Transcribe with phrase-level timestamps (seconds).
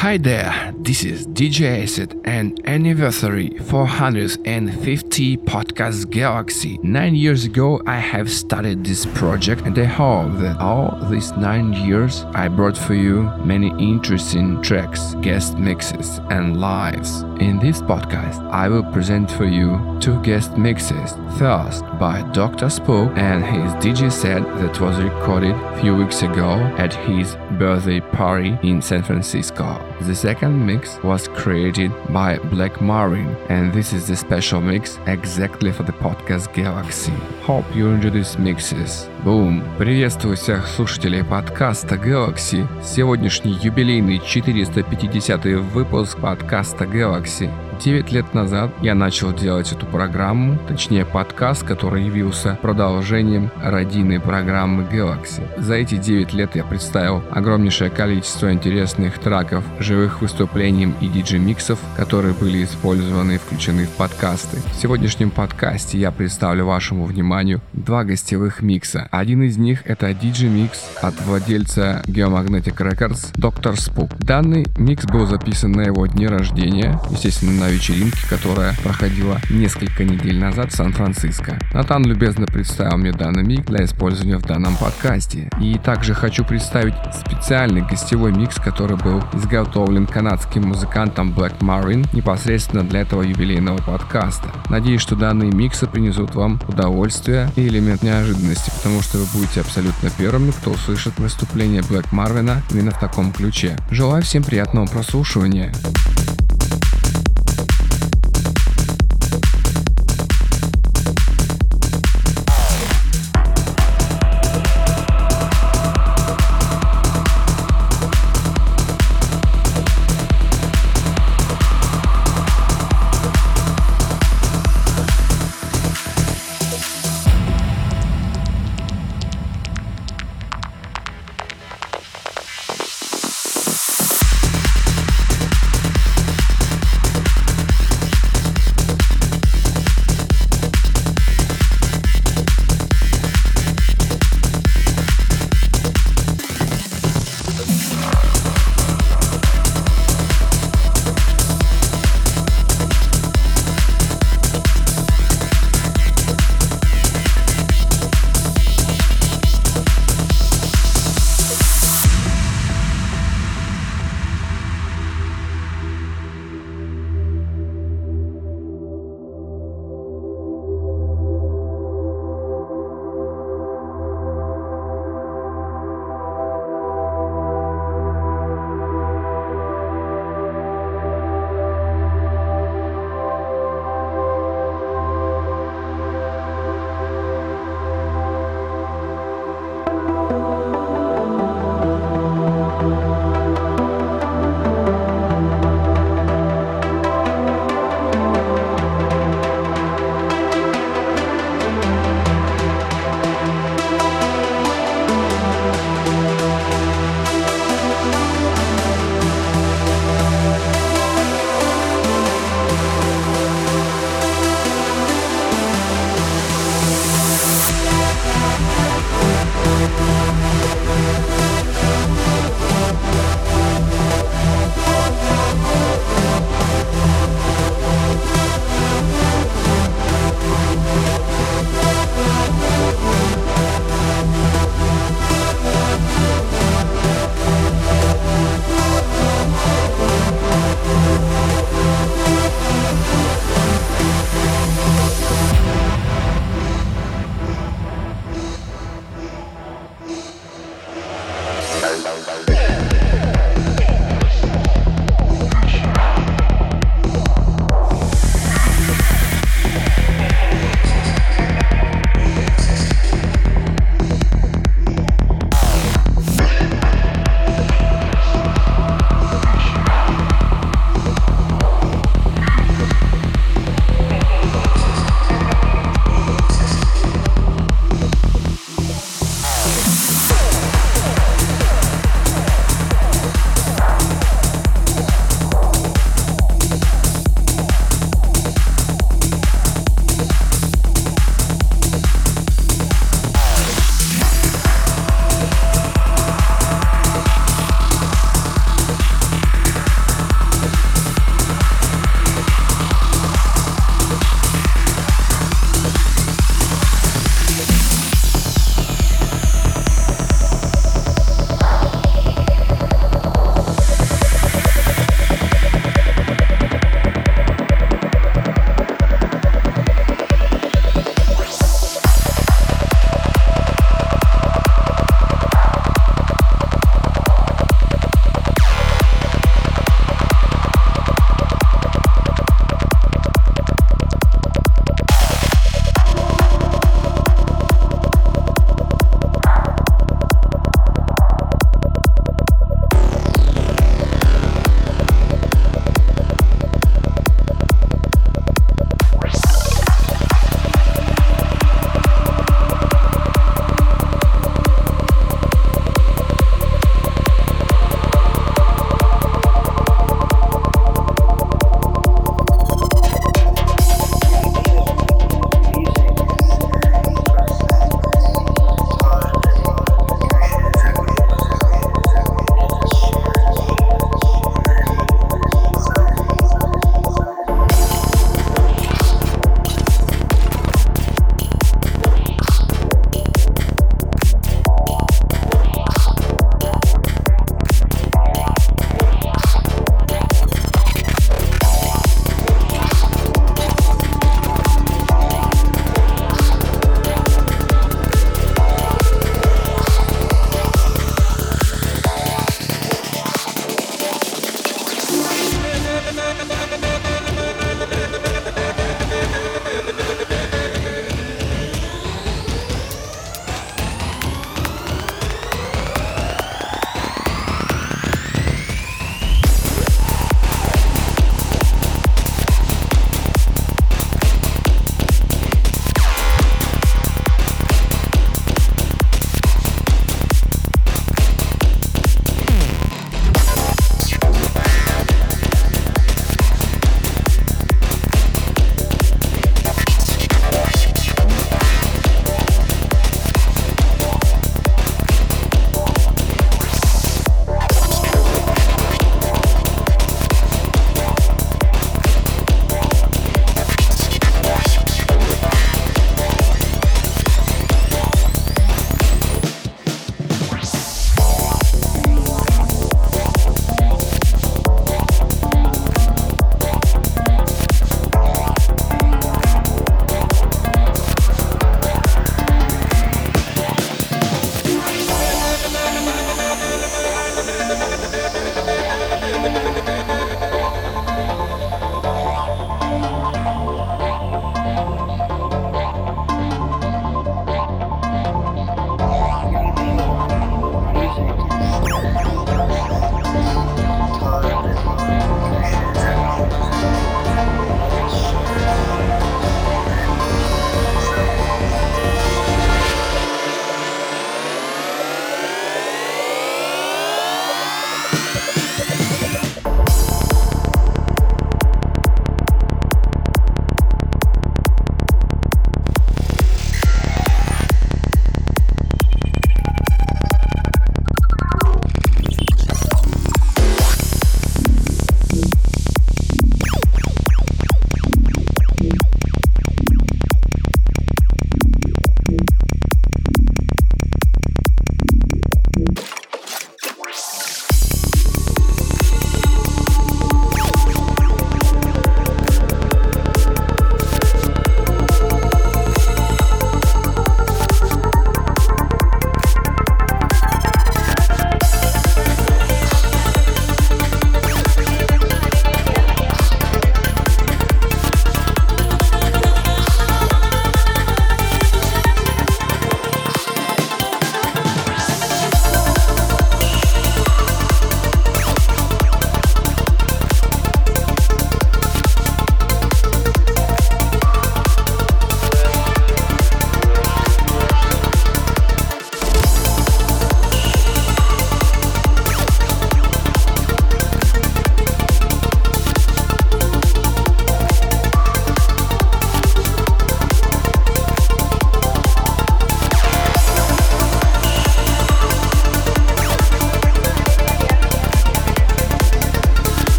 [0.00, 6.78] Hi there, this is DJ Acid and anniversary 450 podcast Galaxy.
[6.82, 11.74] Nine years ago, I have started this project, and I hope that all these nine
[11.74, 17.20] years I brought for you many interesting tracks, guest mixes, and lives.
[17.38, 21.12] In this podcast, I will present for you two guest mixes.
[21.38, 22.70] First, by Dr.
[22.70, 28.58] Spook and his DJ set that was recorded few weeks ago at his birthday party
[28.62, 29.89] in San Francisco.
[30.06, 35.72] The second mix was created by Black Marvin, and this is the special mix exactly
[35.72, 37.12] for the podcast Galaxy.
[37.42, 39.08] Hope you enjoy these mixes.
[39.24, 39.62] Boom!
[39.76, 42.66] Приветствую всех слушателей подкаста Galaxy.
[42.82, 47.50] Сегодняшний юбилейный 450 выпуск подкаста Galaxy.
[47.82, 54.82] 9 лет назад я начал делать эту программу, точнее подкаст, который явился продолжением родийной программы
[54.82, 55.42] Galaxy.
[55.58, 62.34] За эти 9 лет я представил огромнейшее количество интересных треков, живых выступлений и диджей-миксов, которые
[62.34, 64.58] были использованы и включены в подкасты.
[64.58, 69.08] В сегодняшнем подкасте я представлю вашему вниманию два гостевых микса.
[69.10, 73.72] Один из них это диджей-микс от владельца Geomagnetic Records Dr.
[73.72, 74.14] Spook.
[74.18, 80.38] Данный микс был записан на его дне рождения, естественно, на вечеринке, которая проходила несколько недель
[80.38, 81.58] назад в Сан-Франциско.
[81.72, 85.48] Натан любезно представил мне данный микс для использования в данном подкасте.
[85.60, 92.82] И также хочу представить специальный гостевой микс, который был изготовлен канадским музыкантом Black Marine непосредственно
[92.84, 94.48] для этого юбилейного подкаста.
[94.68, 100.10] Надеюсь, что данные миксы принесут вам удовольствие и элемент неожиданности, потому что вы будете абсолютно
[100.10, 103.76] первыми, кто услышит выступление Black Marvin именно в таком ключе.
[103.90, 105.72] Желаю всем приятного прослушивания.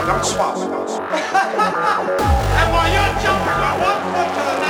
[0.00, 0.24] jumping, I'm
[0.96, 3.60] and while you're jumping
[4.32, 4.69] to the next,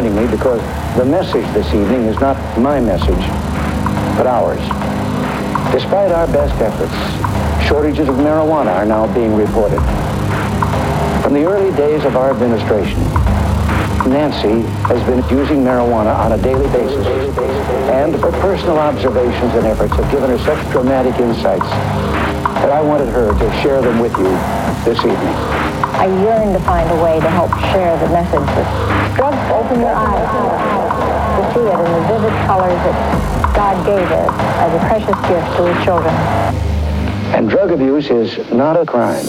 [0.00, 0.62] joining me because
[0.96, 3.20] the message this evening is not my message,
[4.16, 4.60] but ours.
[5.74, 9.78] Despite our best efforts, shortages of marijuana are now being reported.
[11.22, 12.98] From the early days of our administration,
[14.08, 17.06] Nancy has been using marijuana on a daily basis,
[17.92, 21.68] and her personal observations and efforts have given her such dramatic insights
[22.64, 24.32] that I wanted her to share them with you
[24.82, 25.79] this evening.
[26.00, 29.92] I yearn to find a way to help share the message that drugs open your
[29.92, 30.24] eyes
[31.36, 34.30] to see it in the vivid colors that God gave us
[34.64, 36.14] as a precious gift to his children.
[37.36, 39.26] And drug abuse is not a crime.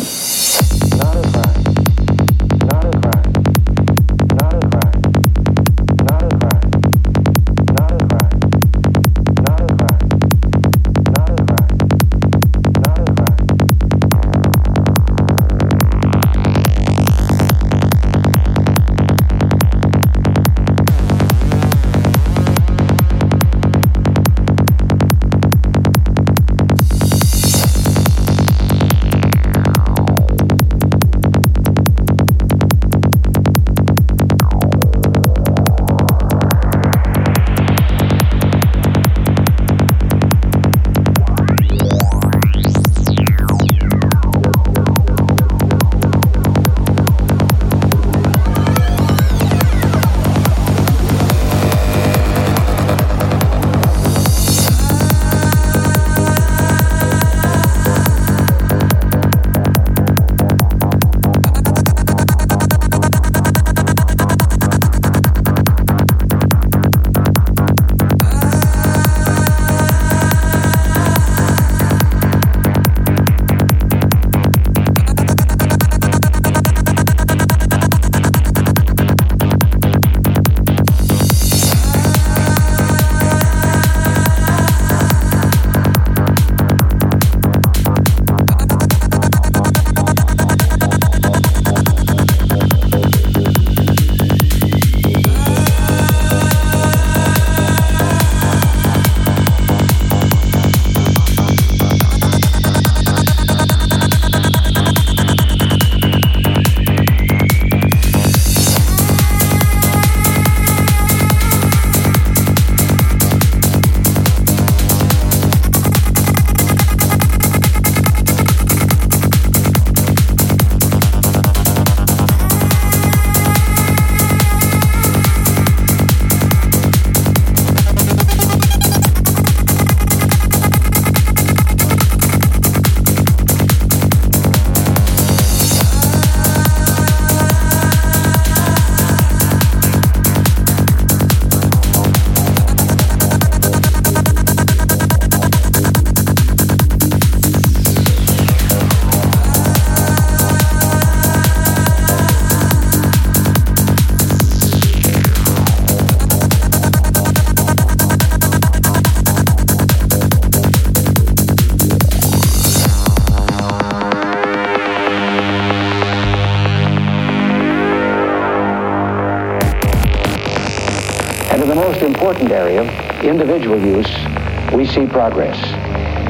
[173.52, 175.60] Individual use, we see progress.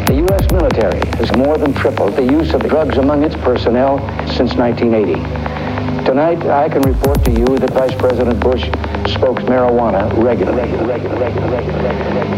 [0.07, 0.51] The U.S.
[0.51, 5.13] military has more than tripled the use of drugs among its personnel since 1980.
[6.03, 8.63] Tonight, I can report to you that Vice President Bush
[9.13, 10.63] smokes marijuana regularly.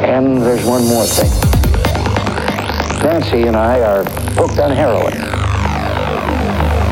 [0.03, 1.31] And there's one more thing.
[3.03, 4.03] Nancy and I are
[4.36, 5.13] hooked on heroin.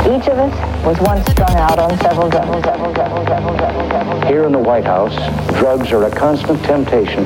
[0.08, 2.62] Each of us was once strung out on several several.
[4.28, 5.16] Here in the White House,
[5.60, 7.26] drugs are a constant temptation,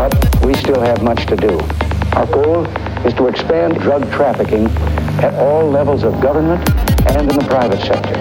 [0.00, 1.60] but we still have much to do.
[2.14, 2.64] Our goal
[3.06, 4.66] is to expand drug trafficking
[5.20, 6.66] at all levels of government
[7.10, 8.16] and in the private sector.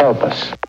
[0.00, 0.65] Help us.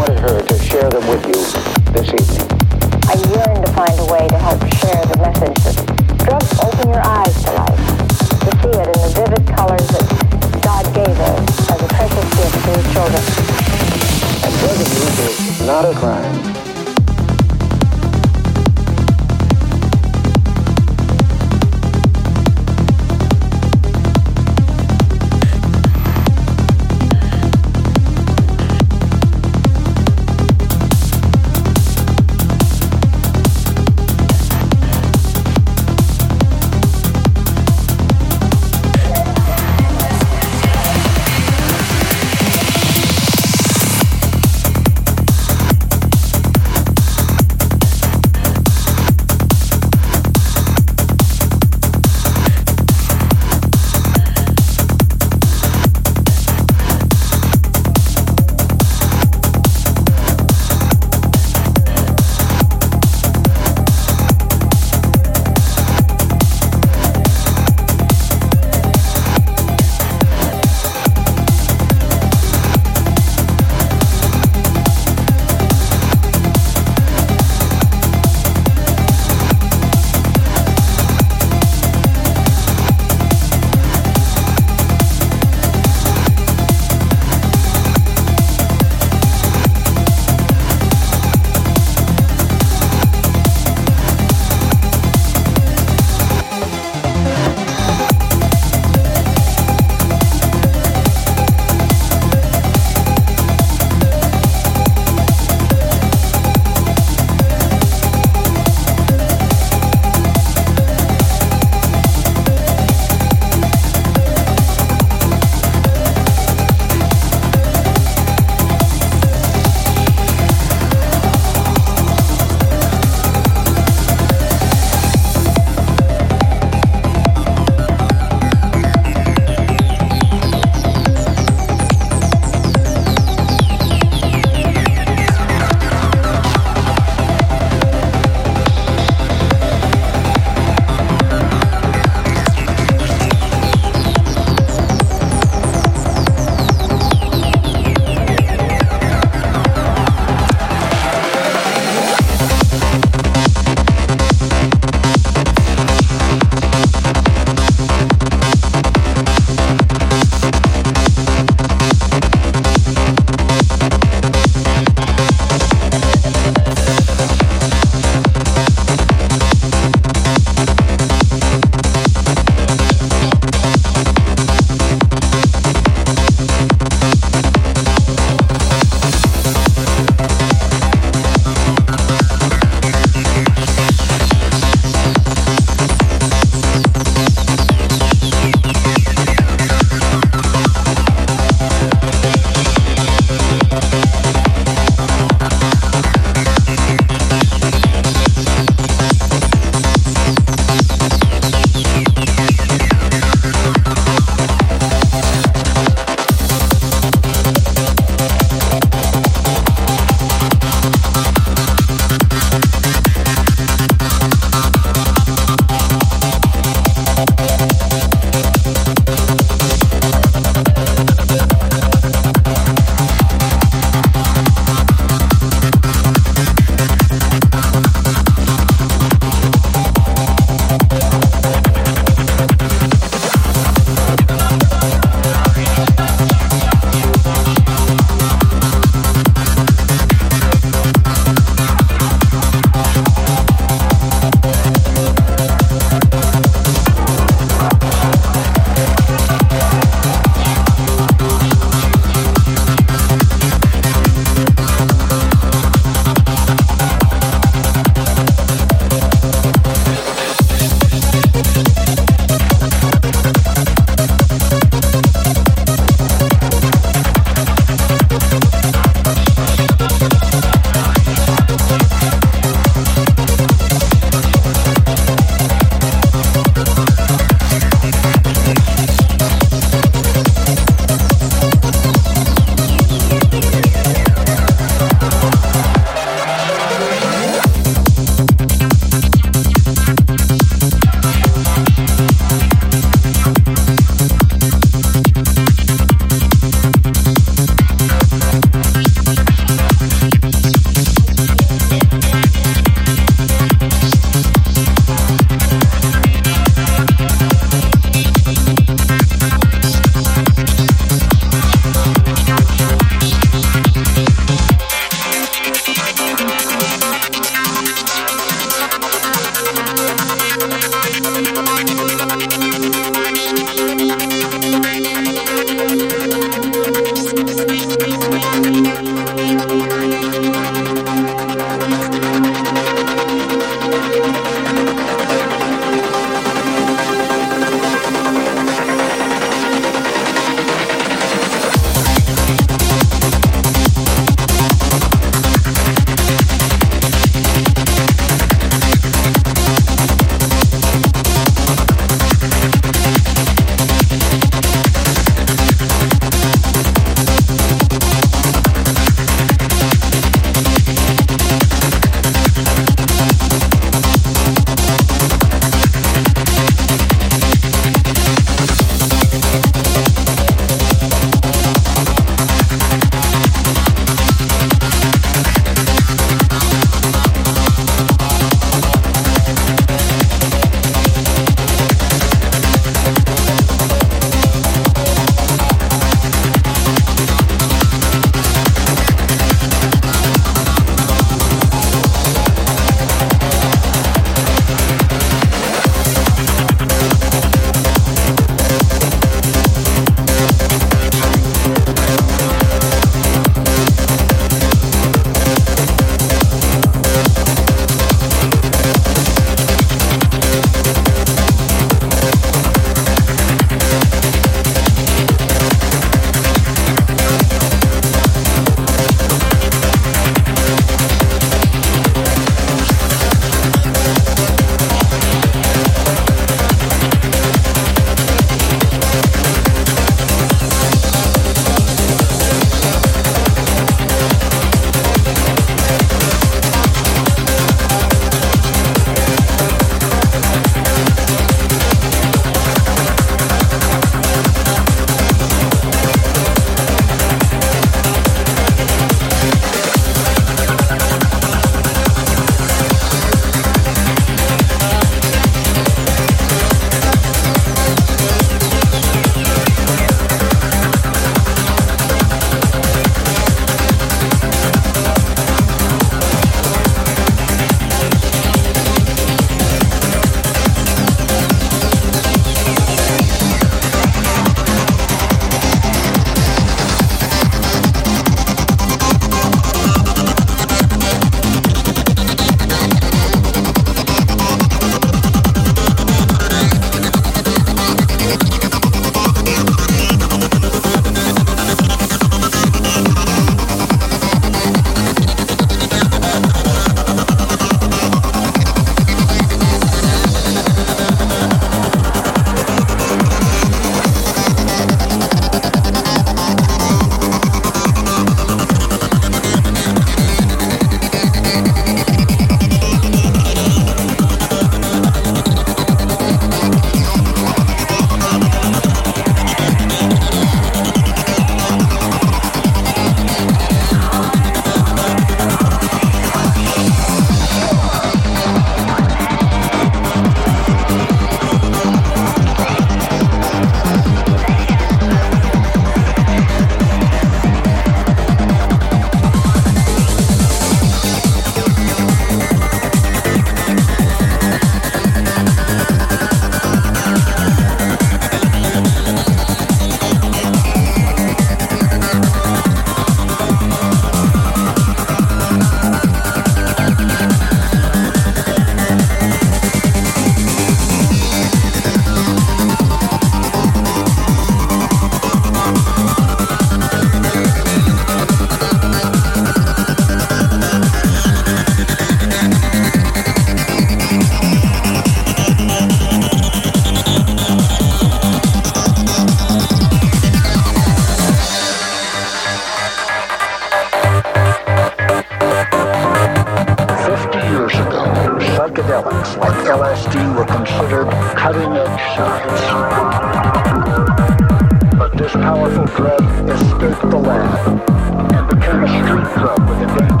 [599.59, 600.00] With a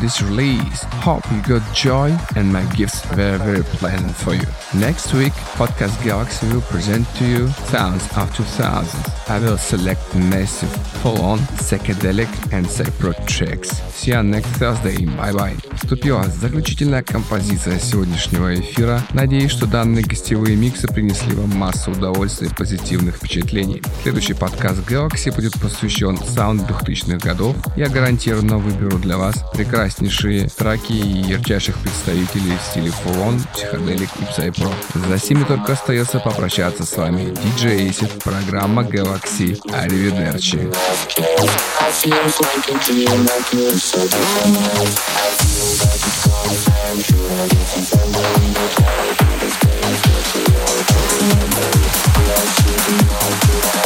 [0.00, 0.82] this release.
[1.04, 4.46] Hope you got joy and my gifts very very pleasant for you.
[4.74, 9.16] Next week, Podcast Galaxy will present to you sounds of 2000.
[9.28, 10.70] I will select massive,
[11.02, 13.80] full-on, psychedelic and psyprod tracks.
[13.94, 14.96] See you next Thursday.
[14.96, 15.76] Bye-bye.
[15.76, 19.00] Вступила заключительная композиция сегодняшнего эфира.
[19.12, 23.82] Надеюсь, что данные гостевые миксы принесли вам массу удовольствия и позитивных впечатлений.
[24.02, 27.54] Следующий подкаст Galaxy будет посвящен саунд 2000-х годов.
[27.76, 34.10] Я гарантированно выберу для вас прекраснейшие траки и ярчайших представителей в стиле Full On, Psychedelic
[34.20, 34.65] и Psypro.
[34.94, 37.32] За сими только остается попрощаться с вами.
[37.32, 39.58] DJ Acid, программа Galaxy.
[39.72, 40.68] Аривидерчи.
[53.38, 53.85] official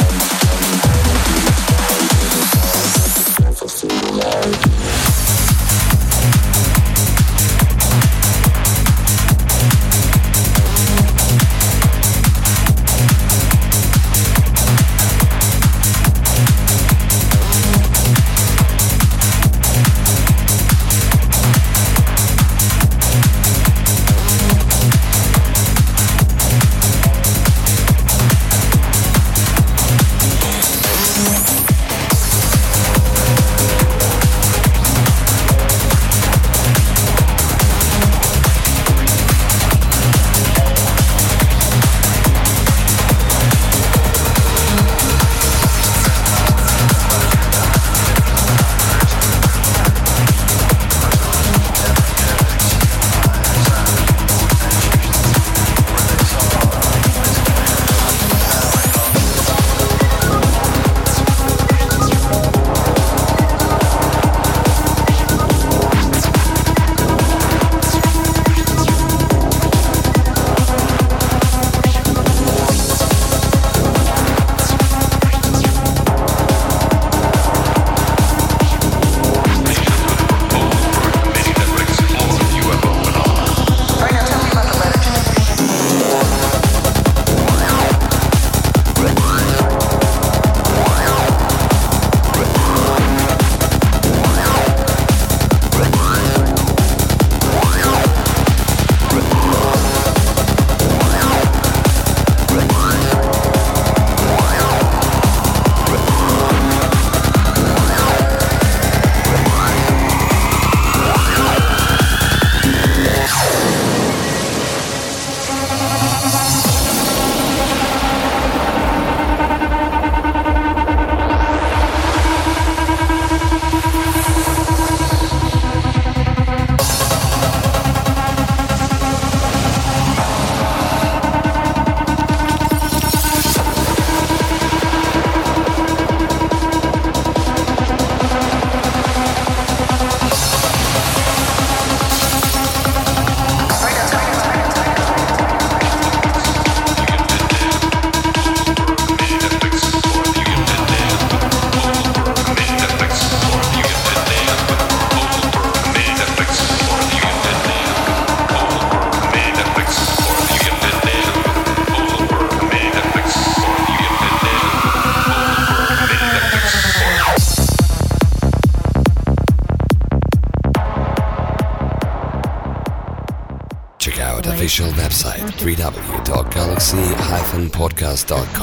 [178.01, 178.60] www.galaxy-podcast.com.